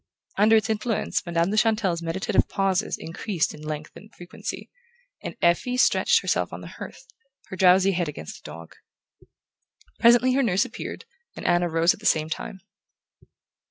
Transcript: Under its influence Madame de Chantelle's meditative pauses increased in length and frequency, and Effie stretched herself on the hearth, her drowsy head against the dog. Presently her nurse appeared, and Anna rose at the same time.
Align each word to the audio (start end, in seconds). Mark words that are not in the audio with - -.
Under 0.35 0.55
its 0.55 0.67
influence 0.67 1.23
Madame 1.27 1.51
de 1.51 1.57
Chantelle's 1.57 2.01
meditative 2.01 2.49
pauses 2.49 2.97
increased 2.97 3.53
in 3.53 3.61
length 3.61 3.91
and 3.95 4.11
frequency, 4.15 4.71
and 5.23 5.35
Effie 5.43 5.77
stretched 5.77 6.21
herself 6.21 6.51
on 6.51 6.61
the 6.61 6.65
hearth, 6.79 7.05
her 7.49 7.55
drowsy 7.55 7.91
head 7.91 8.09
against 8.09 8.41
the 8.43 8.51
dog. 8.51 8.73
Presently 9.99 10.33
her 10.33 10.41
nurse 10.41 10.65
appeared, 10.65 11.05
and 11.35 11.45
Anna 11.45 11.69
rose 11.69 11.93
at 11.93 11.99
the 11.99 12.07
same 12.07 12.31
time. 12.31 12.61